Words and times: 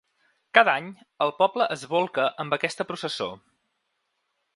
Cada 0.57 0.71
any, 0.79 0.85
el 1.25 1.33
poble 1.41 1.67
es 1.75 1.83
bolca 1.91 2.25
amb 2.45 2.57
aquesta 2.57 2.87
processó. 2.93 3.29